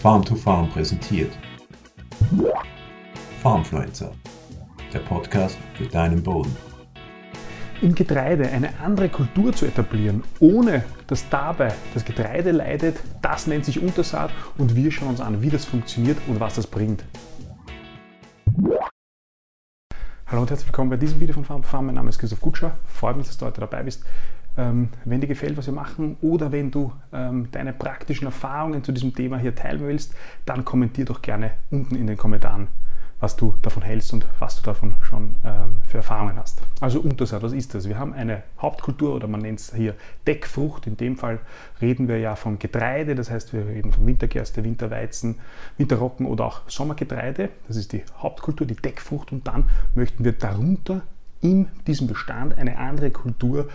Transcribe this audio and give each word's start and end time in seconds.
Farm 0.00 0.24
to 0.24 0.34
Farm 0.34 0.66
präsentiert. 0.70 1.30
Farmfluencer, 3.42 4.12
der 4.94 5.00
Podcast 5.00 5.58
für 5.74 5.84
deinen 5.84 6.22
Boden. 6.22 6.56
Im 7.82 7.94
Getreide 7.94 8.48
eine 8.48 8.80
andere 8.80 9.10
Kultur 9.10 9.52
zu 9.52 9.66
etablieren, 9.66 10.24
ohne 10.38 10.84
dass 11.06 11.28
dabei 11.28 11.74
das 11.92 12.06
Getreide 12.06 12.50
leidet, 12.50 12.96
das 13.20 13.46
nennt 13.46 13.66
sich 13.66 13.82
Untersaat 13.82 14.30
und 14.56 14.74
wir 14.74 14.90
schauen 14.90 15.08
uns 15.08 15.20
an, 15.20 15.42
wie 15.42 15.50
das 15.50 15.66
funktioniert 15.66 16.16
und 16.28 16.40
was 16.40 16.54
das 16.54 16.66
bringt. 16.66 17.04
Hallo 20.26 20.40
und 20.40 20.48
herzlich 20.48 20.68
willkommen 20.68 20.88
bei 20.88 20.96
diesem 20.96 21.20
Video 21.20 21.34
von 21.34 21.44
Farm 21.44 21.60
to 21.60 21.68
Farm. 21.68 21.84
Mein 21.84 21.96
Name 21.96 22.08
ist 22.08 22.18
Christoph 22.18 22.40
Kutscher. 22.40 22.78
Freut 22.86 23.18
mich, 23.18 23.26
dass 23.26 23.36
du 23.36 23.44
heute 23.44 23.60
dabei 23.60 23.82
bist. 23.82 24.04
Ähm, 24.56 24.88
wenn 25.04 25.20
dir 25.20 25.26
gefällt, 25.26 25.56
was 25.56 25.66
wir 25.66 25.74
machen 25.74 26.16
oder 26.20 26.52
wenn 26.52 26.70
du 26.70 26.92
ähm, 27.12 27.48
deine 27.52 27.72
praktischen 27.72 28.26
Erfahrungen 28.26 28.82
zu 28.82 28.92
diesem 28.92 29.14
Thema 29.14 29.38
hier 29.38 29.54
teilen 29.54 29.80
willst, 29.80 30.14
dann 30.44 30.64
kommentier 30.64 31.04
doch 31.04 31.22
gerne 31.22 31.52
unten 31.70 31.94
in 31.94 32.06
den 32.06 32.16
Kommentaren, 32.16 32.68
was 33.20 33.36
du 33.36 33.54
davon 33.62 33.82
hältst 33.82 34.12
und 34.12 34.26
was 34.40 34.56
du 34.56 34.62
davon 34.62 34.94
schon 35.02 35.36
ähm, 35.44 35.76
für 35.86 35.98
Erfahrungen 35.98 36.36
hast. 36.36 36.60
Also 36.80 37.00
Untersaat, 37.00 37.42
was 37.42 37.52
ist 37.52 37.74
das? 37.74 37.88
Wir 37.88 37.98
haben 37.98 38.12
eine 38.12 38.42
Hauptkultur 38.58 39.14
oder 39.14 39.28
man 39.28 39.40
nennt 39.40 39.60
es 39.60 39.72
hier 39.72 39.94
Deckfrucht. 40.26 40.86
In 40.88 40.96
dem 40.96 41.16
Fall 41.16 41.38
reden 41.80 42.08
wir 42.08 42.18
ja 42.18 42.34
vom 42.34 42.58
Getreide, 42.58 43.14
das 43.14 43.30
heißt 43.30 43.52
wir 43.52 43.66
reden 43.66 43.92
von 43.92 44.04
Wintergerste, 44.04 44.64
Winterweizen, 44.64 45.36
Winterrocken 45.78 46.26
oder 46.26 46.46
auch 46.46 46.62
Sommergetreide. 46.66 47.50
Das 47.68 47.76
ist 47.76 47.92
die 47.92 48.02
Hauptkultur, 48.18 48.66
die 48.66 48.76
Deckfrucht 48.76 49.30
und 49.30 49.46
dann 49.46 49.70
möchten 49.94 50.24
wir 50.24 50.32
darunter 50.32 51.02
in 51.40 51.68
diesem 51.86 52.06
Bestand 52.06 52.58
eine 52.58 52.78
andere 52.78 53.10
Kultur 53.10 53.68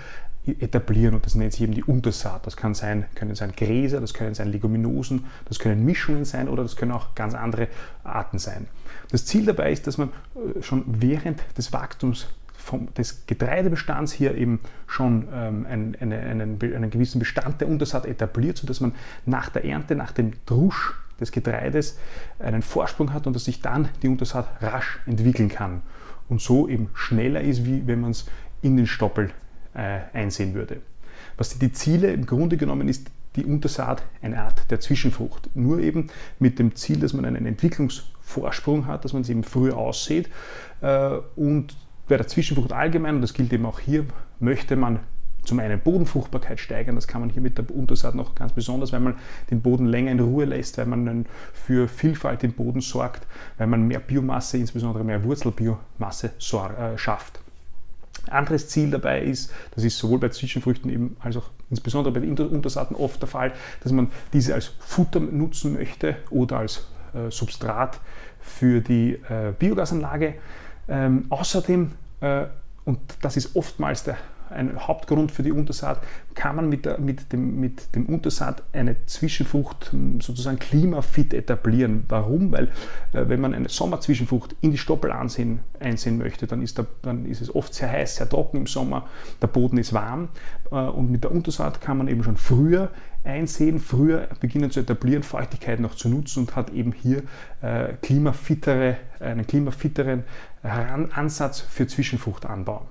etablieren 0.48 1.16
und 1.16 1.26
das 1.26 1.36
nennt 1.36 1.54
sich 1.54 1.62
eben 1.62 1.74
die 1.74 1.84
Untersaat. 1.84 2.46
Das 2.46 2.58
kann 2.58 2.74
sein, 2.74 3.06
können 3.16 3.36
sein 3.36 3.54
Gräser, 3.56 4.02
das 4.02 4.14
können 4.14 4.36
sein 4.36 4.52
Leguminosen, 4.52 5.26
das 5.46 5.60
können 5.60 5.86
Mischungen 5.86 6.26
sein 6.26 6.48
oder 6.50 6.64
das 6.64 6.76
können 6.76 6.92
auch 6.92 7.16
ganz 7.16 7.34
andere 7.34 7.68
Arten 8.04 8.40
sein. 8.40 8.68
Das 9.12 9.26
Ziel 9.26 9.46
dabei 9.46 9.72
ist, 9.72 9.88
dass 9.88 9.98
man 9.98 10.10
äh, 10.36 10.62
schon 10.62 10.84
während 10.88 11.42
des 11.58 11.74
Wachstums 11.74 12.28
vom, 12.54 12.94
des 12.96 13.28
Getreidebestands 13.28 14.12
hier 14.12 14.36
eben 14.36 14.60
schon 14.88 15.28
ähm, 15.32 15.66
einen, 15.70 15.96
einen, 15.96 16.60
einen, 16.62 16.90
gewissen 16.90 17.20
Bestand 17.20 17.62
der 17.62 17.68
Untersaat 17.68 18.06
etabliert, 18.06 18.58
sodass 18.58 18.82
man 18.82 18.94
nach 19.26 19.50
der 19.50 19.66
Ernte, 19.66 19.96
nach 19.96 20.12
dem 20.12 20.34
Drusch 20.46 20.94
des 21.20 21.32
Getreides 21.32 21.98
einen 22.40 22.62
Vorsprung 22.62 23.14
hat 23.14 23.28
und 23.28 23.36
dass 23.36 23.46
sich 23.46 23.62
dann 23.62 23.90
die 24.02 24.08
Untersaat 24.08 24.48
rasch 24.62 25.00
entwickeln 25.06 25.50
kann 25.50 25.82
und 26.28 26.42
so 26.42 26.68
eben 26.68 26.90
schneller 26.94 27.42
ist, 27.42 27.66
wie 27.66 27.88
wenn 27.88 28.02
man 28.02 28.12
es 28.12 28.26
in 28.62 28.78
den 28.78 28.88
Stoppel 28.88 29.32
einsehen 29.76 30.54
würde. 30.54 30.78
Was 31.38 31.58
die 31.58 31.72
Ziele 31.72 32.12
im 32.12 32.26
Grunde 32.26 32.58
genommen 32.58 32.88
ist, 32.88 33.10
die 33.36 33.46
Untersaat 33.46 34.04
eine 34.22 34.42
Art 34.42 34.70
der 34.72 34.80
Zwischenfrucht. 34.80 35.50
Nur 35.56 35.80
eben 35.80 36.08
mit 36.40 36.60
dem 36.60 36.76
Ziel, 36.76 37.00
dass 37.00 37.14
man 37.14 37.26
einen 37.26 37.46
Entwicklungsvorsprung 37.46 38.88
hat, 38.88 39.04
dass 39.06 39.14
man 39.14 39.24
es 39.24 39.30
eben 39.30 39.44
früher 39.44 39.78
aussieht. 39.78 40.30
Äh, 40.82 41.18
und 41.36 41.76
bei 42.08 42.18
der 42.18 42.28
Zwischenfrucht 42.28 42.72
allgemein, 42.72 43.16
und 43.16 43.22
das 43.22 43.34
gilt 43.34 43.52
eben 43.52 43.66
auch 43.66 43.80
hier, 43.80 44.06
möchte 44.40 44.76
man 44.76 45.00
zum 45.44 45.60
einen 45.60 45.80
Bodenfruchtbarkeit 45.80 46.60
steigern, 46.60 46.96
das 46.96 47.08
kann 47.08 47.22
man 47.22 47.30
hier 47.30 47.42
mit 47.42 47.58
der 47.58 47.70
Untersaat 47.70 48.16
noch 48.16 48.34
ganz 48.34 48.54
besonders, 48.54 48.92
weil 48.92 49.00
man 49.00 49.16
den 49.52 49.62
Boden 49.62 49.86
länger 49.86 50.12
in 50.12 50.20
Ruhe 50.20 50.46
lässt, 50.46 50.80
weil 50.80 50.88
man 50.88 51.28
für 51.54 51.88
Vielfalt 51.88 52.44
im 52.44 52.54
Boden 52.54 52.82
sorgt, 52.82 53.28
weil 53.58 53.68
man 53.68 53.88
mehr 53.88 54.00
Biomasse, 54.00 54.58
insbesondere 54.58 55.04
mehr 55.04 55.24
Wurzelbiomasse 55.24 56.28
äh, 56.28 56.98
schafft. 56.98 57.42
Anderes 58.30 58.70
Ziel 58.70 58.92
dabei 58.92 59.22
ist, 59.22 59.52
das 59.72 59.84
ist 59.84 59.98
sowohl 59.98 60.20
bei 60.20 60.30
Zwischenfrüchten 60.30 60.90
eben 60.90 61.18
als 61.20 61.38
auch 61.38 61.50
insbesondere 61.70 62.14
bei 62.14 62.20
den 62.20 62.38
Untersaaten 62.38 62.96
oft 62.96 63.22
der 63.22 63.28
Fall, 63.28 63.54
dass 63.82 63.92
man 63.92 64.12
diese 64.34 64.54
als 64.54 64.72
Futter 64.80 65.20
nutzen 65.20 65.74
möchte 65.74 66.18
oder 66.30 66.60
als 66.60 66.88
äh, 67.14 67.32
Substrat 67.32 68.00
für 68.40 68.82
die 68.82 69.14
äh, 69.14 69.54
Biogasanlage. 69.58 70.36
Ähm, 70.88 71.26
außerdem, 71.30 71.92
äh, 72.22 72.46
und 72.86 73.00
das 73.22 73.38
ist 73.38 73.56
oftmals 73.56 74.04
der 74.04 74.18
ein 74.56 74.88
Hauptgrund 74.88 75.32
für 75.32 75.44
die 75.44 75.52
Untersaat, 75.52 76.02
kann 76.34 76.56
man 76.56 76.70
mit, 76.70 76.86
der, 76.86 77.00
mit, 77.00 77.32
dem, 77.32 77.60
mit 77.60 77.96
dem 77.96 78.06
Untersaat 78.08 78.64
eine 78.74 79.06
Zwischenfrucht 79.06 79.92
hm, 79.92 80.22
sozusagen 80.22 80.60
klimafit 80.60 81.34
etablieren. 81.34 82.06
Warum? 82.08 82.52
Weil 82.52 82.66
äh, 83.14 83.28
wenn 83.28 83.42
man 83.42 83.54
eine 83.54 83.70
Sommerzwischenfrucht 83.70 84.56
in 84.62 84.72
die 84.72 84.78
Stoppel 84.78 85.12
ansehen, 85.12 85.60
einsehen 85.80 86.18
möchte, 86.18 86.48
dann 86.48 86.62
ist, 86.62 86.78
der, 86.78 86.88
dann 87.02 87.26
ist 87.26 87.42
es 87.42 87.54
oft 87.54 87.74
sehr 87.74 87.92
heiß, 87.92 88.18
sehr 88.18 88.30
trocken 88.30 88.58
im 88.58 88.68
Sommer, 88.68 89.08
der 89.42 89.48
Boden 89.48 89.78
ist 89.78 89.94
warm 89.94 90.30
äh, 90.72 90.76
und 90.76 91.12
mit 91.12 91.24
der 91.24 91.32
Untersaat 91.32 91.82
kann 91.82 91.98
man 91.98 92.08
eben 92.08 92.24
schon 92.24 92.38
früher 92.38 92.90
einsehen, 93.26 93.80
früher 93.80 94.28
beginnen 94.40 94.72
zu 94.72 94.80
etablieren, 94.80 95.24
Feuchtigkeit 95.24 95.80
noch 95.80 95.96
zu 95.96 96.10
nutzen 96.10 96.42
und 96.42 96.56
hat 96.56 96.72
eben 96.72 96.94
hier 96.94 97.24
äh, 97.62 97.94
klimafittere, 98.02 98.98
einen 99.20 99.48
klimafitteren 99.48 100.24
Ansatz 100.64 101.60
für 101.60 101.88
Zwischenfruchtanbau. 101.88 102.88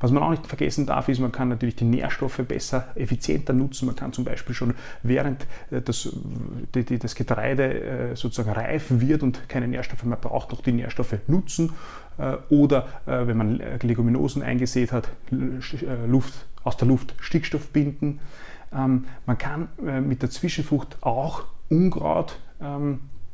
Was 0.00 0.10
man 0.10 0.22
auch 0.22 0.30
nicht 0.30 0.46
vergessen 0.46 0.86
darf, 0.86 1.08
ist, 1.08 1.20
man 1.20 1.32
kann 1.32 1.48
natürlich 1.48 1.76
die 1.76 1.84
Nährstoffe 1.84 2.40
besser, 2.46 2.88
effizienter 2.94 3.52
nutzen. 3.52 3.86
Man 3.86 3.96
kann 3.96 4.12
zum 4.12 4.24
Beispiel 4.24 4.54
schon 4.54 4.74
während 5.02 5.46
äh, 5.70 5.80
das, 5.80 6.08
die, 6.74 6.98
das 6.98 7.14
Getreide 7.14 8.12
äh, 8.12 8.16
sozusagen 8.16 8.50
reif 8.50 8.86
wird 8.88 9.22
und 9.22 9.48
keine 9.48 9.68
Nährstoffe 9.68 10.04
mehr 10.04 10.18
braucht, 10.18 10.52
noch 10.52 10.60
die 10.62 10.72
Nährstoffe 10.72 11.16
nutzen. 11.26 11.72
Äh, 12.18 12.36
oder 12.50 12.86
wenn 13.06 13.36
man 13.36 13.62
Leguminosen 13.82 14.42
eingesät 14.42 14.92
hat, 14.92 15.08
Luft, 15.30 16.46
aus 16.64 16.76
der 16.76 16.88
Luft 16.88 17.14
Stickstoff 17.20 17.68
binden. 17.68 18.20
Ähm, 18.72 19.04
man 19.26 19.38
kann 19.38 19.68
mit 20.06 20.22
der 20.22 20.30
Zwischenfrucht 20.30 20.98
auch 21.02 21.44
Unkraut 21.68 22.38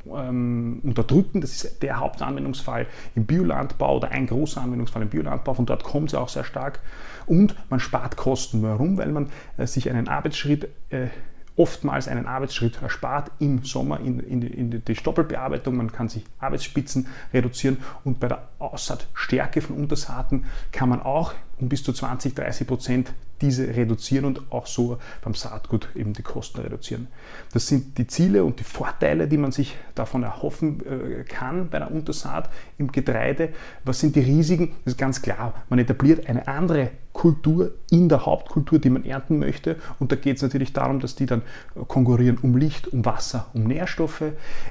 ähm, 0.05 0.79
unterdrücken. 0.83 1.41
Das 1.41 1.51
ist 1.51 1.81
der 1.83 1.99
Hauptanwendungsfall 1.99 2.87
im 3.15 3.25
Biolandbau 3.25 3.97
oder 3.97 4.11
ein 4.11 4.27
großer 4.27 4.61
Anwendungsfall 4.61 5.01
im 5.03 5.09
Biolandbau. 5.09 5.53
Von 5.53 5.65
dort 5.65 5.83
kommt 5.83 6.09
es 6.09 6.15
auch 6.15 6.29
sehr 6.29 6.43
stark. 6.43 6.79
Und 7.25 7.55
man 7.69 7.79
spart 7.79 8.17
Kosten. 8.17 8.61
Warum? 8.63 8.97
Weil 8.97 9.11
man 9.11 9.29
äh, 9.57 9.65
sich 9.65 9.89
einen 9.89 10.07
Arbeitsschritt 10.07 10.69
äh, 10.89 11.07
oftmals 11.55 12.07
einen 12.07 12.25
Arbeitsschritt 12.25 12.81
erspart 12.81 13.31
im 13.39 13.63
Sommer 13.63 13.99
in, 13.99 14.19
in, 14.19 14.41
in, 14.41 14.83
die 14.85 14.95
Stoppelbearbeitung. 14.95 15.75
Man 15.75 15.91
kann 15.91 16.09
sich 16.09 16.25
Arbeitsspitzen 16.39 17.07
reduzieren 17.33 17.77
und 18.03 18.19
bei 18.19 18.27
der 18.27 18.47
Aussaatstärke 18.59 19.61
von 19.61 19.77
Untersaaten 19.77 20.45
kann 20.71 20.89
man 20.89 21.01
auch 21.01 21.33
um 21.59 21.69
bis 21.69 21.83
zu 21.83 21.93
20, 21.93 22.33
30 22.33 22.67
Prozent 22.67 23.13
diese 23.41 23.67
reduzieren 23.67 24.25
und 24.25 24.51
auch 24.51 24.67
so 24.67 24.97
beim 25.21 25.33
Saatgut 25.33 25.89
eben 25.95 26.13
die 26.13 26.21
Kosten 26.23 26.61
reduzieren. 26.61 27.07
Das 27.51 27.67
sind 27.67 27.97
die 27.97 28.07
Ziele 28.07 28.43
und 28.43 28.59
die 28.59 28.63
Vorteile, 28.63 29.27
die 29.27 29.37
man 29.37 29.51
sich 29.51 29.75
davon 29.95 30.23
erhoffen 30.23 30.81
äh, 30.85 31.23
kann 31.23 31.69
bei 31.69 31.79
der 31.79 31.91
Untersaat 31.91 32.49
im 32.77 32.91
Getreide. 32.91 33.49
Was 33.83 33.99
sind 33.99 34.15
die 34.15 34.21
Risiken? 34.21 34.71
Das 34.85 34.93
ist 34.93 34.97
ganz 34.97 35.21
klar. 35.21 35.53
Man 35.69 35.79
etabliert 35.79 36.27
eine 36.27 36.47
andere 36.47 36.91
Kultur 37.11 37.71
in 37.93 38.09
der 38.09 38.25
Hauptkultur, 38.25 38.79
die 38.79 38.89
man 38.89 39.05
ernten 39.05 39.37
möchte. 39.37 39.75
Und 39.99 40.11
da 40.11 40.15
geht 40.15 40.37
es 40.37 40.41
natürlich 40.41 40.73
darum, 40.73 40.99
dass 40.99 41.15
die 41.15 41.27
dann 41.27 41.43
konkurrieren 41.87 42.39
um 42.41 42.57
Licht, 42.57 42.87
um 42.87 43.05
Wasser, 43.05 43.45
um 43.53 43.65
Nährstoffe. 43.65 44.23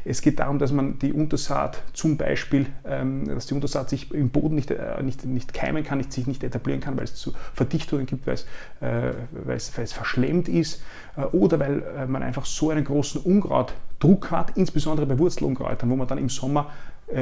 Es 0.04 0.22
geht 0.22 0.40
darum, 0.40 0.58
dass 0.58 0.72
man 0.72 0.98
die 0.98 1.12
Untersaat 1.12 1.80
zum 1.92 2.16
Beispiel, 2.16 2.66
ähm, 2.84 3.26
dass 3.26 3.46
die 3.46 3.54
Untersaat 3.54 3.90
sich 3.90 4.12
im 4.12 4.30
Boden 4.30 4.56
nicht, 4.56 4.72
äh, 4.72 5.00
nicht, 5.04 5.24
nicht 5.24 5.54
keimen 5.54 5.84
kann, 5.84 6.02
sich 6.10 6.26
nicht 6.26 6.42
etablieren 6.42 6.80
kann, 6.80 6.96
weil 6.96 7.04
es 7.04 7.14
zu 7.14 7.32
Verdichtungen 7.54 8.06
gibt, 8.06 8.26
weil 8.26 8.34
es, 8.34 8.46
äh, 8.80 9.12
es, 9.48 9.78
weil 9.78 9.86
verschlemmt 9.86 10.48
ist 10.48 10.82
äh, 11.16 11.20
oder 11.26 11.60
weil 11.60 12.08
man 12.08 12.24
einfach 12.24 12.44
so 12.44 12.70
einen 12.70 12.84
großen 12.84 13.20
Unkrautdruck 13.20 14.32
hat, 14.32 14.56
insbesondere 14.56 15.06
bei 15.06 15.16
Wurzelunkräutern, 15.16 15.88
wo 15.88 15.94
man 15.94 16.08
dann 16.08 16.18
im 16.18 16.28
Sommer 16.28 16.70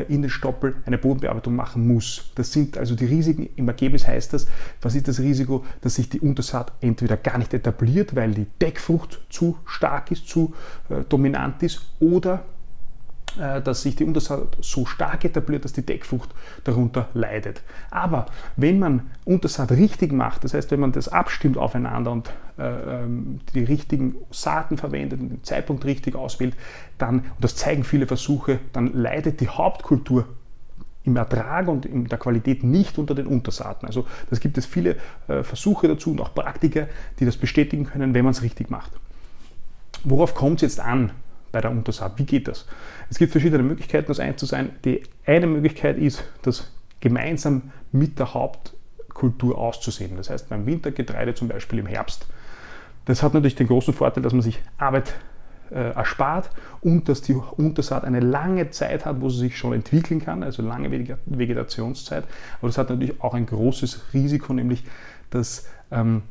in 0.08 0.22
den 0.22 0.30
Stoppel 0.30 0.76
eine 0.86 0.98
Bodenbearbeitung 0.98 1.56
machen 1.56 1.88
muss. 1.88 2.30
Das 2.36 2.52
sind 2.52 2.78
also 2.78 2.94
die 2.94 3.06
Risiken. 3.06 3.48
Im 3.56 3.66
Ergebnis 3.66 4.06
heißt 4.06 4.32
das, 4.32 4.46
was 4.80 4.94
ist 4.94 5.08
das 5.08 5.18
Risiko, 5.18 5.64
dass 5.90 5.96
sich 5.96 6.08
die 6.08 6.20
Untersaat 6.20 6.70
entweder 6.80 7.16
gar 7.16 7.36
nicht 7.36 7.52
etabliert, 7.52 8.14
weil 8.14 8.30
die 8.30 8.46
Deckfrucht 8.60 9.20
zu 9.28 9.58
stark 9.66 10.12
ist, 10.12 10.28
zu 10.28 10.54
äh, 10.88 11.02
dominant 11.08 11.64
ist, 11.64 11.80
oder 11.98 12.44
äh, 13.40 13.60
dass 13.60 13.82
sich 13.82 13.96
die 13.96 14.04
Untersaat 14.04 14.56
so 14.60 14.86
stark 14.86 15.24
etabliert, 15.24 15.64
dass 15.64 15.72
die 15.72 15.84
Deckfrucht 15.84 16.30
darunter 16.62 17.08
leidet. 17.12 17.62
Aber 17.90 18.26
wenn 18.54 18.78
man 18.78 19.10
Untersaat 19.24 19.72
richtig 19.72 20.12
macht, 20.12 20.44
das 20.44 20.54
heißt, 20.54 20.70
wenn 20.70 20.78
man 20.78 20.92
das 20.92 21.08
abstimmt 21.08 21.58
aufeinander 21.58 22.12
und 22.12 22.30
äh, 22.56 23.02
ähm, 23.02 23.40
die 23.52 23.64
richtigen 23.64 24.14
Saaten 24.30 24.76
verwendet 24.76 25.18
und 25.18 25.30
den 25.30 25.42
Zeitpunkt 25.42 25.84
richtig 25.86 26.14
auswählt, 26.14 26.54
dann, 26.98 27.18
und 27.18 27.40
das 27.40 27.56
zeigen 27.56 27.82
viele 27.82 28.06
Versuche, 28.06 28.60
dann 28.72 28.92
leidet 28.92 29.40
die 29.40 29.48
Hauptkultur 29.48 30.28
im 31.04 31.16
Ertrag 31.16 31.68
und 31.68 31.86
in 31.86 32.06
der 32.06 32.18
Qualität 32.18 32.62
nicht 32.62 32.98
unter 32.98 33.14
den 33.14 33.26
Untersaaten. 33.26 33.86
Also 33.86 34.06
das 34.28 34.40
gibt 34.40 34.58
es 34.58 34.66
viele 34.66 34.96
äh, 35.28 35.42
Versuche 35.42 35.88
dazu 35.88 36.10
und 36.12 36.20
auch 36.20 36.34
Praktiker, 36.34 36.88
die 37.18 37.24
das 37.24 37.36
bestätigen 37.36 37.84
können, 37.84 38.14
wenn 38.14 38.24
man 38.24 38.32
es 38.32 38.42
richtig 38.42 38.70
macht. 38.70 38.92
Worauf 40.04 40.34
kommt 40.34 40.56
es 40.56 40.62
jetzt 40.62 40.80
an? 40.80 41.12
bei 41.52 41.60
der 41.60 41.70
Untersaat. 41.70 42.18
Wie 42.18 42.24
geht 42.24 42.48
das? 42.48 42.66
Es 43.08 43.18
gibt 43.18 43.32
verschiedene 43.32 43.62
Möglichkeiten, 43.62 44.08
das 44.08 44.20
einzusehen. 44.20 44.70
Die 44.84 45.02
eine 45.26 45.46
Möglichkeit 45.46 45.98
ist, 45.98 46.24
das 46.42 46.70
gemeinsam 47.00 47.72
mit 47.92 48.18
der 48.18 48.34
Hauptkultur 48.34 49.58
auszusehen. 49.58 50.16
Das 50.16 50.30
heißt, 50.30 50.48
beim 50.48 50.66
Wintergetreide 50.66 51.34
zum 51.34 51.48
Beispiel 51.48 51.78
im 51.78 51.86
Herbst. 51.86 52.26
Das 53.06 53.22
hat 53.22 53.34
natürlich 53.34 53.56
den 53.56 53.66
großen 53.66 53.94
Vorteil, 53.94 54.22
dass 54.22 54.32
man 54.32 54.42
sich 54.42 54.60
Arbeit 54.78 55.14
erspart 55.74 56.50
und 56.80 57.08
dass 57.08 57.22
die 57.22 57.34
Untersaat 57.34 58.04
eine 58.04 58.20
lange 58.20 58.70
Zeit 58.70 59.04
hat, 59.04 59.20
wo 59.20 59.28
sie 59.28 59.38
sich 59.38 59.58
schon 59.58 59.72
entwickeln 59.72 60.20
kann, 60.20 60.42
also 60.42 60.62
lange 60.62 60.90
Vegetationszeit. 61.26 62.24
Aber 62.58 62.68
das 62.68 62.78
hat 62.78 62.90
natürlich 62.90 63.20
auch 63.22 63.34
ein 63.34 63.46
großes 63.46 64.12
Risiko, 64.12 64.52
nämlich 64.52 64.84
dass 65.30 65.66
ähm, 65.90 66.22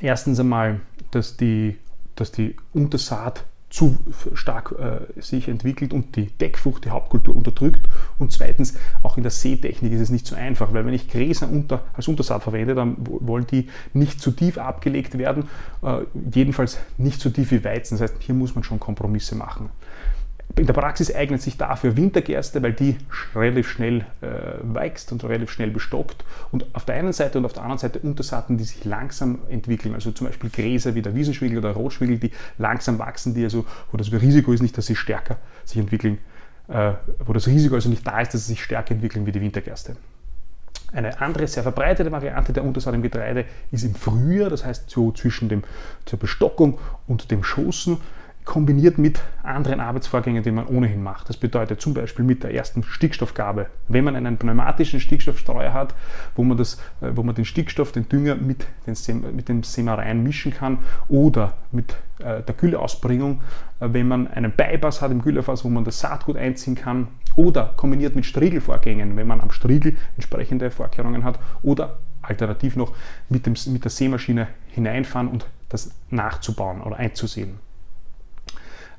erstens 0.00 0.40
einmal, 0.40 0.80
dass 1.10 1.36
die, 1.36 1.78
dass 2.16 2.32
die 2.32 2.56
Untersaat 2.72 3.44
zu 3.70 3.98
stark 4.32 4.74
äh, 4.78 5.20
sich 5.20 5.48
entwickelt 5.48 5.92
und 5.92 6.16
die 6.16 6.26
Deckfrucht, 6.26 6.84
die 6.84 6.90
Hauptkultur 6.90 7.36
unterdrückt. 7.36 7.86
Und 8.18 8.32
zweitens, 8.32 8.74
auch 9.02 9.16
in 9.16 9.22
der 9.22 9.30
Seetechnik 9.30 9.92
ist 9.92 10.00
es 10.00 10.10
nicht 10.10 10.26
so 10.26 10.36
einfach, 10.36 10.72
weil 10.72 10.86
wenn 10.86 10.94
ich 10.94 11.08
Gräser 11.08 11.48
unter, 11.50 11.82
als 11.94 12.08
Untersaat 12.08 12.42
verwende, 12.42 12.74
dann 12.74 12.96
wollen 12.98 13.46
die 13.46 13.68
nicht 13.92 14.20
zu 14.20 14.30
tief 14.30 14.56
abgelegt 14.56 15.18
werden, 15.18 15.48
äh, 15.82 15.98
jedenfalls 16.32 16.78
nicht 16.96 17.20
so 17.20 17.28
tief 17.28 17.50
wie 17.50 17.62
Weizen. 17.62 17.98
Das 17.98 18.10
heißt, 18.10 18.22
hier 18.22 18.34
muss 18.34 18.54
man 18.54 18.64
schon 18.64 18.80
Kompromisse 18.80 19.34
machen. 19.34 19.68
In 20.58 20.66
der 20.66 20.72
Praxis 20.72 21.14
eignet 21.14 21.40
sich 21.40 21.56
dafür 21.56 21.96
Wintergerste, 21.96 22.60
weil 22.64 22.72
die 22.72 22.96
relativ 23.32 23.68
schnell 23.68 24.00
äh, 24.20 24.58
wächst 24.62 25.12
und 25.12 25.22
relativ 25.22 25.52
schnell 25.52 25.70
bestockt. 25.70 26.24
Und 26.50 26.66
auf 26.74 26.84
der 26.84 26.96
einen 26.96 27.12
Seite 27.12 27.38
und 27.38 27.44
auf 27.44 27.52
der 27.52 27.62
anderen 27.62 27.78
Seite 27.78 28.00
Untersaaten, 28.00 28.58
die 28.58 28.64
sich 28.64 28.84
langsam 28.84 29.38
entwickeln. 29.48 29.94
Also 29.94 30.10
zum 30.10 30.26
Beispiel 30.26 30.50
Gräser 30.50 30.96
wie 30.96 31.02
der 31.02 31.14
Wiesenschwingel 31.14 31.58
oder 31.58 31.70
Rotschwingel, 31.70 32.18
die 32.18 32.32
langsam 32.58 32.98
wachsen, 32.98 33.34
die 33.34 33.44
also, 33.44 33.66
wo 33.92 33.96
das 33.98 34.10
Risiko 34.10 34.52
ist 34.52 34.60
nicht, 34.60 34.76
dass 34.76 34.86
sie 34.86 34.96
stärker 34.96 35.36
sich 35.64 35.78
entwickeln, 35.78 36.18
äh, 36.66 36.94
wo 37.24 37.32
das 37.32 37.46
Risiko 37.46 37.76
also 37.76 37.88
nicht 37.88 38.04
da 38.04 38.20
ist, 38.20 38.34
dass 38.34 38.46
sie 38.46 38.54
sich 38.54 38.64
stärker 38.64 38.92
entwickeln 38.96 39.26
wie 39.26 39.32
die 39.32 39.40
Wintergerste. 39.40 39.94
Eine 40.90 41.20
andere, 41.20 41.46
sehr 41.46 41.62
verbreitete 41.62 42.10
Variante 42.10 42.52
der 42.52 42.64
Untersaat 42.64 42.94
im 42.94 43.02
Getreide 43.02 43.44
ist 43.70 43.84
im 43.84 43.94
Frühjahr, 43.94 44.50
das 44.50 44.64
heißt 44.64 44.90
so 44.90 45.12
zwischen 45.12 45.48
dem, 45.48 45.62
zur 46.04 46.18
Bestockung 46.18 46.80
und 47.06 47.30
dem 47.30 47.44
Schoßen 47.44 47.98
kombiniert 48.48 48.96
mit 48.96 49.20
anderen 49.42 49.78
Arbeitsvorgängen, 49.78 50.42
die 50.42 50.50
man 50.50 50.66
ohnehin 50.66 51.02
macht. 51.02 51.28
Das 51.28 51.36
bedeutet 51.36 51.82
zum 51.82 51.92
Beispiel 51.92 52.24
mit 52.24 52.42
der 52.42 52.54
ersten 52.54 52.82
Stickstoffgabe. 52.82 53.66
Wenn 53.88 54.04
man 54.04 54.16
einen 54.16 54.38
pneumatischen 54.38 55.00
Stickstoffstreuer 55.00 55.74
hat, 55.74 55.94
wo 56.34 56.44
man, 56.44 56.56
das, 56.56 56.76
äh, 57.02 57.10
wo 57.14 57.22
man 57.22 57.34
den 57.34 57.44
Stickstoff, 57.44 57.92
den 57.92 58.08
Dünger 58.08 58.36
mit, 58.36 58.66
den, 58.86 59.36
mit 59.36 59.50
dem 59.50 59.62
Sämereien 59.62 60.22
mischen 60.22 60.54
kann 60.54 60.78
oder 61.08 61.58
mit 61.72 61.94
äh, 62.20 62.42
der 62.42 62.54
Gülleausbringung, 62.54 63.42
äh, 63.80 63.88
wenn 63.92 64.08
man 64.08 64.26
einen 64.28 64.52
Bypass 64.52 65.02
hat 65.02 65.10
im 65.10 65.20
Güllefass, 65.20 65.62
wo 65.62 65.68
man 65.68 65.84
das 65.84 66.00
Saatgut 66.00 66.38
einziehen 66.38 66.74
kann 66.74 67.08
oder 67.36 67.74
kombiniert 67.76 68.16
mit 68.16 68.24
Striegelvorgängen, 68.24 69.14
wenn 69.18 69.26
man 69.26 69.42
am 69.42 69.50
Striegel 69.50 69.94
entsprechende 70.16 70.70
Vorkehrungen 70.70 71.22
hat 71.22 71.38
oder 71.62 71.98
alternativ 72.22 72.76
noch 72.76 72.94
mit, 73.28 73.44
dem, 73.44 73.56
mit 73.66 73.84
der 73.84 73.90
Sämaschine 73.90 74.48
hineinfahren 74.68 75.28
und 75.28 75.46
das 75.68 75.90
nachzubauen 76.08 76.80
oder 76.80 76.96
einzusehen. 76.96 77.67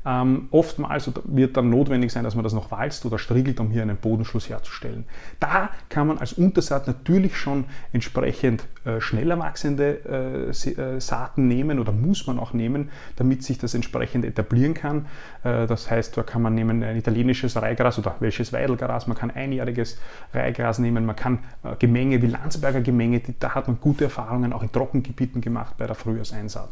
Ähm, 0.06 0.48
oftmals 0.52 1.12
wird 1.26 1.58
dann 1.58 1.70
notwendig 1.70 2.12
sein, 2.12 2.24
dass 2.24 2.36
man 2.36 2.44
das 2.44 2.54
noch 2.54 2.72
walzt 2.72 3.06
oder 3.06 3.20
striegelt, 3.20 3.60
um 3.60 3.70
hier 3.70 3.82
einen 3.82 3.98
Bodenschluss 3.98 4.50
herzustellen. 4.50 5.06
Da 5.40 5.70
kann 5.90 6.08
man 6.08 6.18
als 6.18 6.34
Untersaat 6.34 6.88
natürlich 6.88 7.36
schon 7.36 7.66
entsprechend 7.92 8.66
äh, 8.86 9.02
schneller 9.02 9.38
wachsende 9.40 10.52
äh, 10.56 10.70
äh, 10.70 11.00
Saaten 11.02 11.48
nehmen 11.48 11.80
oder 11.80 11.92
muss 11.92 12.28
man 12.28 12.40
auch 12.40 12.54
nehmen, 12.54 12.90
damit 13.18 13.44
sich 13.44 13.58
das 13.58 13.74
entsprechend 13.74 14.24
etablieren 14.24 14.74
kann. 14.74 15.06
Äh, 15.44 15.68
das 15.68 15.92
heißt, 15.92 16.16
da 16.16 16.24
kann 16.24 16.42
man 16.42 16.56
nehmen 16.56 16.82
ein 16.82 16.96
italienisches 16.96 17.62
Reihgras 17.62 18.00
oder 18.00 18.16
welches 18.20 18.54
Weidelgras, 18.54 19.08
man 19.08 19.18
kann 19.18 19.32
einjähriges 19.32 20.00
Reihgras 20.34 20.80
nehmen, 20.80 21.06
man 21.06 21.16
kann 21.16 21.40
äh, 21.64 21.76
Gemenge 21.78 22.22
wie 22.22 22.28
Landsberger 22.28 22.82
Gemenge, 22.82 23.20
die, 23.20 23.38
da 23.38 23.56
hat 23.56 23.68
man 23.68 23.80
gute 23.82 24.06
Erfahrungen 24.06 24.54
auch 24.54 24.64
in 24.64 24.72
Trockengebieten 24.72 25.42
gemacht 25.42 25.76
bei 25.78 25.88
der 25.88 25.96
Frühjahrseinsaat. 25.96 26.70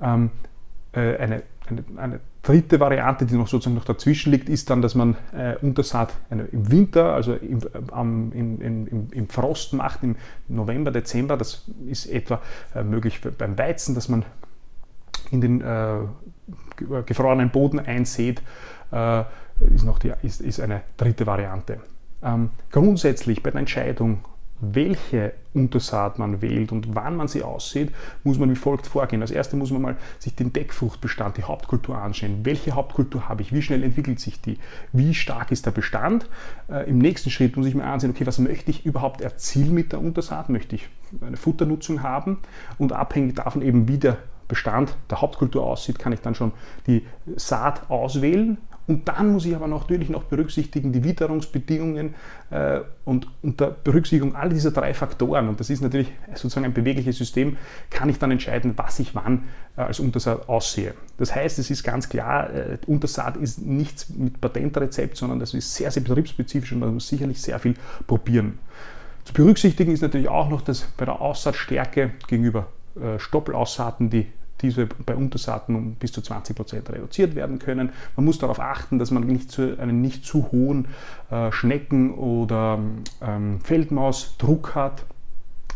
Ähm, 0.00 0.30
äh, 0.92 1.16
eine, 1.16 1.42
eine, 1.66 1.84
eine, 1.96 2.20
dritte 2.48 2.80
Variante, 2.80 3.26
die 3.26 3.34
noch 3.34 3.46
sozusagen 3.46 3.76
noch 3.76 3.84
dazwischen 3.84 4.32
liegt, 4.32 4.48
ist 4.48 4.70
dann, 4.70 4.80
dass 4.80 4.94
man 4.94 5.16
äh, 5.36 5.56
Untersaat 5.60 6.14
eine, 6.30 6.44
im 6.44 6.70
Winter, 6.70 7.12
also 7.12 7.34
im, 7.34 7.60
ähm, 7.94 8.32
im, 8.34 8.60
im, 8.86 9.08
im, 9.12 9.28
Frost 9.28 9.74
macht, 9.74 10.02
im 10.02 10.16
November, 10.48 10.90
Dezember. 10.90 11.36
Das 11.36 11.70
ist 11.86 12.06
etwa 12.06 12.40
äh, 12.74 12.82
möglich 12.82 13.20
beim 13.36 13.58
Weizen, 13.58 13.94
dass 13.94 14.08
man 14.08 14.24
in 15.30 15.42
den 15.42 15.60
äh, 15.60 15.98
gefrorenen 17.04 17.50
Boden 17.50 17.80
einsät, 17.80 18.40
äh, 18.92 19.24
ist, 19.74 19.84
noch 19.84 19.98
die, 19.98 20.12
ist, 20.22 20.40
ist 20.40 20.58
eine 20.60 20.80
dritte 20.96 21.26
Variante. 21.26 21.80
Ähm, 22.22 22.50
grundsätzlich 22.72 23.42
bei 23.42 23.50
der 23.50 23.60
Entscheidung, 23.60 24.24
welche 24.60 25.32
Untersaat 25.54 26.18
man 26.18 26.42
wählt 26.42 26.72
und 26.72 26.94
wann 26.94 27.16
man 27.16 27.28
sie 27.28 27.42
aussieht, 27.42 27.92
muss 28.22 28.38
man 28.38 28.50
wie 28.50 28.56
folgt 28.56 28.86
vorgehen. 28.86 29.22
Als 29.22 29.30
erstes 29.30 29.58
muss 29.58 29.70
man 29.70 29.82
mal 29.82 29.96
sich 30.18 30.34
den 30.34 30.52
Deckfruchtbestand, 30.52 31.36
die 31.36 31.44
Hauptkultur 31.44 31.98
anschauen. 31.98 32.44
Welche 32.44 32.72
Hauptkultur 32.72 33.28
habe 33.28 33.42
ich? 33.42 33.52
Wie 33.52 33.62
schnell 33.62 33.82
entwickelt 33.82 34.20
sich 34.20 34.40
die? 34.40 34.58
Wie 34.92 35.14
stark 35.14 35.50
ist 35.50 35.66
der 35.66 35.70
Bestand? 35.70 36.28
Äh, 36.68 36.88
Im 36.88 36.98
nächsten 36.98 37.30
Schritt 37.30 37.56
muss 37.56 37.66
ich 37.66 37.74
mir 37.74 37.84
ansehen, 37.84 38.10
okay, 38.10 38.26
was 38.26 38.38
möchte 38.38 38.70
ich 38.70 38.84
überhaupt 38.84 39.20
erzielen 39.20 39.74
mit 39.74 39.92
der 39.92 40.00
Untersaat? 40.00 40.48
Möchte 40.48 40.76
ich 40.76 40.88
eine 41.20 41.36
Futternutzung 41.36 42.02
haben? 42.02 42.38
Und 42.78 42.92
abhängig 42.92 43.36
davon 43.36 43.62
eben, 43.62 43.88
wie 43.88 43.98
der 43.98 44.18
Bestand 44.48 44.96
der 45.10 45.20
Hauptkultur 45.20 45.64
aussieht, 45.64 45.98
kann 45.98 46.12
ich 46.12 46.20
dann 46.20 46.34
schon 46.34 46.52
die 46.86 47.06
Saat 47.36 47.90
auswählen 47.90 48.58
und 48.88 49.06
dann 49.06 49.32
muss 49.32 49.44
ich 49.44 49.54
aber 49.54 49.68
natürlich 49.68 50.08
noch 50.08 50.24
berücksichtigen 50.24 50.92
die 50.92 51.04
Witterungsbedingungen 51.04 52.14
äh, 52.50 52.80
und 53.04 53.28
unter 53.42 53.70
Berücksichtigung 53.70 54.34
all 54.34 54.48
dieser 54.48 54.70
drei 54.70 54.94
Faktoren, 54.94 55.48
und 55.48 55.60
das 55.60 55.68
ist 55.68 55.82
natürlich 55.82 56.10
sozusagen 56.30 56.64
ein 56.64 56.72
bewegliches 56.72 57.18
System, 57.18 57.58
kann 57.90 58.08
ich 58.08 58.18
dann 58.18 58.30
entscheiden, 58.30 58.72
was 58.76 58.98
ich 58.98 59.14
wann 59.14 59.44
äh, 59.76 59.82
als 59.82 60.00
Untersaat 60.00 60.48
aussehe. 60.48 60.94
Das 61.18 61.34
heißt, 61.34 61.58
es 61.58 61.70
ist 61.70 61.84
ganz 61.84 62.08
klar, 62.08 62.50
äh, 62.52 62.78
Untersaat 62.86 63.36
ist 63.36 63.60
nichts 63.60 64.08
mit 64.08 64.40
Patentrezept, 64.40 65.18
sondern 65.18 65.38
das 65.38 65.52
ist 65.52 65.74
sehr, 65.74 65.90
sehr 65.90 66.02
betriebsspezifisch 66.02 66.72
und 66.72 66.78
man 66.78 66.94
muss 66.94 67.08
sicherlich 67.08 67.42
sehr 67.42 67.58
viel 67.58 67.74
probieren. 68.06 68.58
Zu 69.24 69.34
berücksichtigen 69.34 69.92
ist 69.92 70.00
natürlich 70.00 70.30
auch 70.30 70.48
noch, 70.48 70.62
dass 70.62 70.88
bei 70.96 71.04
der 71.04 71.20
Aussaatstärke 71.20 72.12
gegenüber 72.26 72.68
äh, 72.98 73.18
Stoppelausaaten 73.18 74.08
die 74.08 74.28
diese 74.60 74.86
bei 74.86 75.14
Untersaaten 75.14 75.74
um 75.74 75.94
bis 75.94 76.12
zu 76.12 76.20
20 76.20 76.56
Prozent 76.56 76.90
reduziert 76.90 77.34
werden 77.34 77.58
können. 77.58 77.90
Man 78.16 78.24
muss 78.24 78.38
darauf 78.38 78.60
achten, 78.60 78.98
dass 78.98 79.10
man 79.10 79.24
nicht 79.26 79.50
zu, 79.50 79.78
einen 79.78 80.00
nicht 80.00 80.24
zu 80.24 80.50
hohen 80.52 80.88
äh, 81.30 81.52
Schnecken- 81.52 82.14
oder 82.14 82.78
ähm, 83.22 83.60
Feldmausdruck 83.60 84.74
hat. 84.74 85.04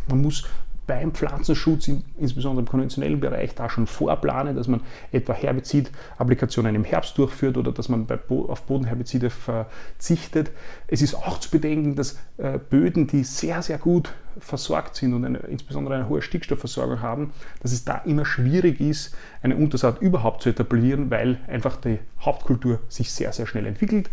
Man 0.07 0.21
muss 0.21 0.45
beim 0.85 1.11
Pflanzenschutz, 1.13 1.89
insbesondere 2.17 2.61
im 2.61 2.67
konventionellen 2.67 3.19
Bereich, 3.19 3.55
da 3.55 3.69
schon 3.69 3.87
vorplanen, 3.87 4.55
dass 4.55 4.67
man 4.67 4.81
etwa 5.11 5.33
Herbizidapplikationen 5.33 6.75
im 6.75 6.83
Herbst 6.83 7.17
durchführt 7.17 7.57
oder 7.57 7.71
dass 7.71 7.89
man 7.89 8.07
auf 8.27 8.63
Bodenherbizide 8.63 9.29
verzichtet. 9.29 10.51
Es 10.87 11.01
ist 11.01 11.15
auch 11.15 11.39
zu 11.39 11.49
bedenken, 11.49 11.95
dass 11.95 12.19
äh, 12.37 12.57
Böden, 12.57 13.07
die 13.07 13.23
sehr, 13.23 13.61
sehr 13.61 13.77
gut 13.77 14.13
versorgt 14.39 14.95
sind 14.95 15.13
und 15.13 15.25
eine, 15.25 15.39
insbesondere 15.39 15.95
eine 15.95 16.09
hohe 16.09 16.21
Stickstoffversorgung 16.21 17.01
haben, 17.01 17.31
dass 17.61 17.71
es 17.71 17.85
da 17.85 17.97
immer 17.99 18.25
schwierig 18.25 18.79
ist, 18.79 19.15
eine 19.41 19.55
Untersaat 19.55 20.01
überhaupt 20.01 20.41
zu 20.41 20.49
etablieren, 20.49 21.09
weil 21.11 21.39
einfach 21.47 21.77
die 21.77 21.99
Hauptkultur 22.19 22.79
sich 22.89 23.11
sehr, 23.11 23.31
sehr 23.31 23.45
schnell 23.45 23.65
entwickelt. 23.65 24.09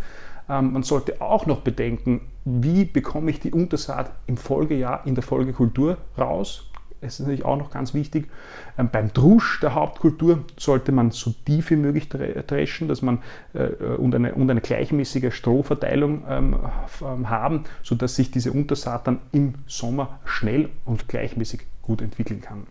Ähm, 0.49 0.73
man 0.73 0.83
sollte 0.83 1.21
auch 1.21 1.47
noch 1.47 1.61
bedenken, 1.61 2.23
wie 2.45 2.85
bekomme 2.85 3.31
ich 3.31 3.41
die 3.41 3.53
Untersaat 3.53 4.13
im 4.27 4.37
Folgejahr 4.37 5.07
in 5.07 5.15
der 5.15 5.23
Folgekultur 5.23 5.99
raus. 6.19 6.67
Es 7.03 7.15
ist 7.15 7.21
natürlich 7.21 7.45
auch 7.47 7.57
noch 7.57 7.71
ganz 7.71 7.95
wichtig. 7.95 8.29
Ähm, 8.77 8.91
beim 8.93 9.13
Drusch 9.13 9.61
der 9.61 9.75
Hauptkultur 9.75 10.45
sollte 10.59 10.93
man 10.93 11.11
so 11.11 11.33
tief 11.47 11.71
wie 11.71 11.77
möglich 11.77 12.09
dreschen, 12.11 12.89
dass 12.89 13.01
man 13.01 13.23
äh, 13.55 13.69
und, 13.97 14.15
eine, 14.15 14.35
und 14.35 14.51
eine 14.51 14.61
gleichmäßige 14.61 15.35
Strohverteilung 15.35 16.25
ähm, 16.29 16.57
haben, 17.01 17.65
sodass 17.83 18.17
sich 18.17 18.31
diese 18.31 18.53
Untersaat 18.53 19.07
dann 19.07 19.21
im 19.33 19.55
Sommer 19.67 20.19
schnell 20.25 20.69
und 20.85 21.09
gleichmäßig 21.09 21.63
gut 21.83 22.03
entwickeln 22.03 22.43
kann. 22.43 22.67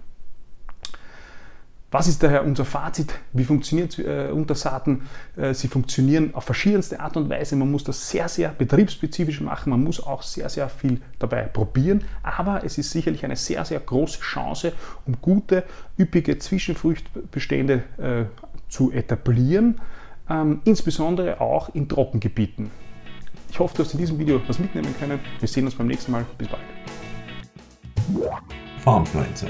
Was 1.91 2.07
ist 2.07 2.21
daher 2.21 2.45
unser 2.45 2.65
Fazit? 2.65 3.15
Wie 3.33 3.43
funktioniert 3.43 3.97
äh, 3.97 4.29
Untersaaten? 4.31 5.01
Äh, 5.35 5.55
sie 5.55 5.67
funktionieren 5.67 6.35
auf 6.35 6.43
verschiedenste 6.43 6.99
Art 6.99 7.17
und 7.17 7.29
Weise. 7.29 7.55
Man 7.55 7.71
muss 7.71 7.83
das 7.83 8.09
sehr, 8.09 8.29
sehr 8.29 8.49
betriebsspezifisch 8.49 9.41
machen. 9.41 9.71
Man 9.71 9.83
muss 9.83 9.99
auch 10.01 10.21
sehr, 10.21 10.49
sehr 10.49 10.69
viel 10.69 11.01
dabei 11.17 11.43
probieren. 11.43 12.03
Aber 12.21 12.63
es 12.63 12.77
ist 12.77 12.91
sicherlich 12.91 13.25
eine 13.25 13.35
sehr, 13.35 13.65
sehr 13.65 13.79
große 13.79 14.19
Chance, 14.19 14.73
um 15.07 15.17
gute, 15.19 15.63
üppige 15.97 16.37
Zwischenfruchtbestände 16.37 17.83
äh, 17.97 18.25
zu 18.69 18.91
etablieren. 18.91 19.81
Ähm, 20.29 20.61
insbesondere 20.65 21.41
auch 21.41 21.73
in 21.73 21.89
Trockengebieten. 21.89 22.69
Ich 23.49 23.57
hoffe, 23.57 23.77
du 23.77 23.83
hast 23.83 23.93
in 23.93 23.99
diesem 23.99 24.19
Video 24.19 24.39
was 24.47 24.59
mitnehmen 24.59 24.93
können. 24.99 25.19
Wir 25.39 25.47
sehen 25.47 25.65
uns 25.65 25.73
beim 25.73 25.87
nächsten 25.87 26.11
Mal. 26.11 26.23
Bis 26.37 26.47
bald. 26.47 26.61
Farmfluencer 28.83 29.49